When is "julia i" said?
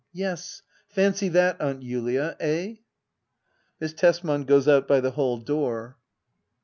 1.81-2.43